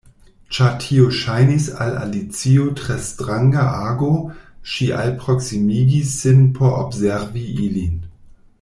Ĉar 0.57 0.69
tio 0.83 1.03
ŝajnis 1.17 1.67
al 1.85 1.91
Alicio 2.05 2.65
tre 2.79 2.95
stranga 3.09 3.65
ago, 3.91 4.09
ŝi 4.73 4.89
alproksimigis 5.03 6.17
sin 6.23 6.45
por 6.57 6.75
observi 6.87 7.45
ilin. 7.69 7.95